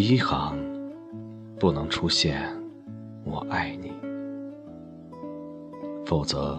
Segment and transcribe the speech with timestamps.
[0.00, 0.56] 第一行
[1.58, 2.48] 不能出现
[3.26, 3.92] “我爱你”，
[6.06, 6.56] 否则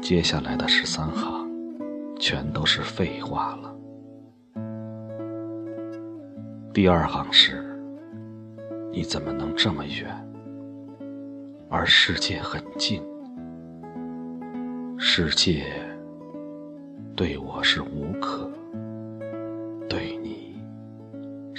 [0.00, 1.46] 接下来的十三行
[2.18, 3.76] 全都是废话了。
[6.72, 7.62] 第二行是：
[8.90, 10.08] 你怎么能这么远，
[11.68, 13.02] 而世界很近？
[14.96, 15.66] 世界
[17.14, 18.50] 对我是无可，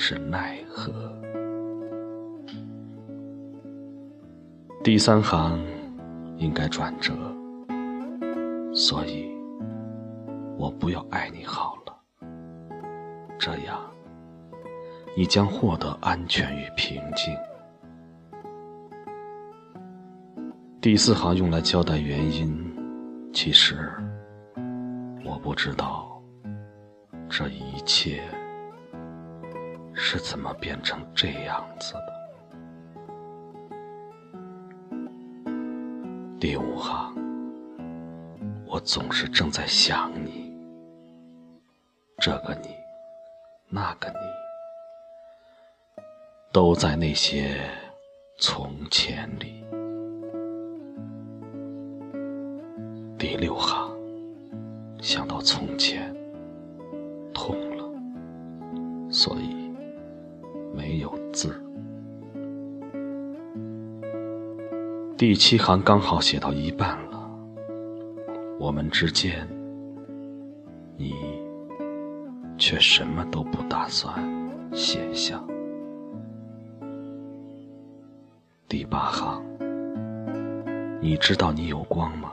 [0.05, 0.91] 是奈何。
[4.83, 5.57] 第三行
[6.35, 7.13] 应该转折，
[8.73, 9.31] 所以
[10.57, 12.27] 我不要爱你好了，
[13.39, 13.79] 这样
[15.15, 17.33] 你将获得安全与平静。
[20.81, 22.61] 第四行用来交代原因。
[23.31, 23.89] 其实，
[25.25, 26.21] 我不知道
[27.29, 28.21] 这一切
[30.05, 32.13] 是怎么变成这样子的。
[36.37, 37.15] 第五行，
[38.67, 40.53] 我总是正在想你，
[42.17, 42.75] 这个你，
[43.69, 46.03] 那个你，
[46.51, 47.61] 都在那些
[48.37, 49.63] 从前里。
[53.17, 53.97] 第六行，
[55.01, 56.13] 想到从前，
[65.25, 67.17] 第七行刚好写到一半了，
[68.59, 69.47] 我们之间，
[70.97, 71.13] 你
[72.57, 74.13] 却什么都不打算
[74.73, 75.41] 写下。
[78.67, 79.41] 第八行，
[80.99, 82.31] 你知道你有光吗？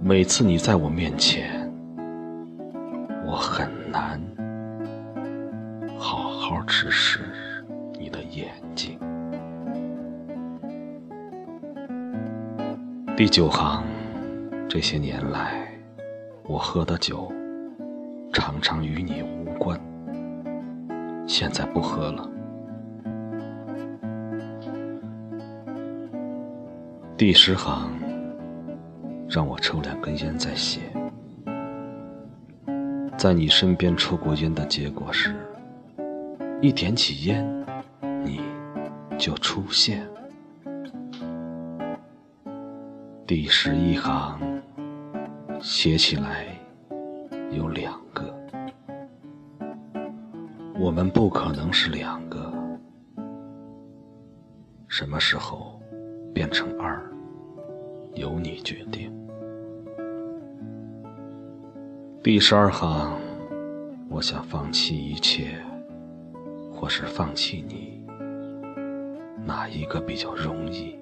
[0.00, 1.68] 每次你在我面前，
[3.26, 4.22] 我很难
[5.98, 7.18] 好好直视
[7.98, 8.99] 你的眼睛。
[13.20, 13.84] 第九行，
[14.66, 15.70] 这些年来，
[16.44, 17.30] 我喝的酒
[18.32, 19.78] 常常与你无关，
[21.26, 22.26] 现在不喝了。
[27.14, 27.92] 第十行。
[29.28, 30.80] 让我抽两根烟再写。
[33.18, 35.36] 在你身边抽过烟的结果是，
[36.62, 37.46] 一点起烟，
[38.24, 38.40] 你
[39.18, 40.08] 就出现。
[43.30, 44.40] 第十一行
[45.60, 46.46] 写起来
[47.52, 48.34] 有两个，
[50.76, 52.52] 我们不可能是两个。
[54.88, 55.80] 什么时候
[56.34, 57.00] 变成二，
[58.14, 59.16] 由你决定。
[62.24, 63.16] 第十二行，
[64.08, 65.56] 我想放弃一切，
[66.72, 68.04] 或是放弃你，
[69.46, 70.98] 哪一个比较容易？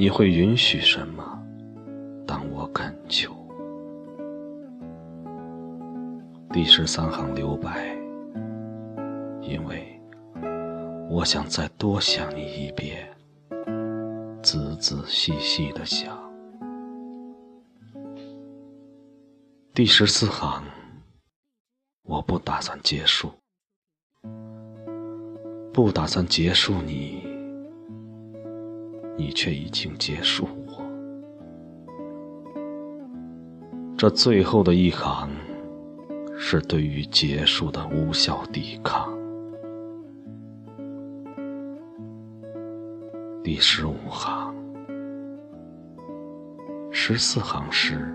[0.00, 1.24] 你会允许什么？
[2.24, 3.34] 当我恳求。
[6.52, 7.98] 第十三行留白，
[9.42, 10.00] 因为
[11.10, 13.08] 我想再多想你一遍，
[14.40, 16.16] 仔仔细细的想。
[19.74, 20.62] 第十四行，
[22.04, 23.32] 我不打算结束，
[25.72, 27.27] 不打算结束你，
[29.18, 30.82] 你却已经结束我。
[33.96, 35.28] 这最后的一行，
[36.38, 39.12] 是对于结束的无效抵抗。
[43.42, 44.54] 第十五行，
[46.90, 48.14] 十四行诗。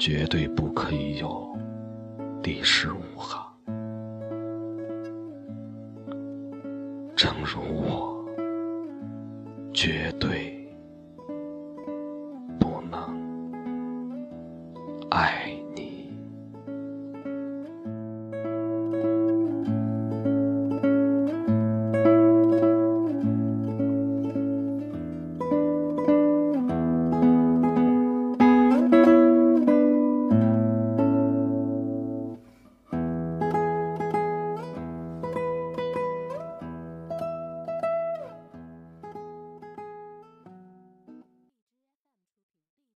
[0.00, 1.44] 绝对不可以有
[2.40, 3.44] 第十五行，
[7.16, 8.17] 正如我
[9.80, 10.57] 绝对。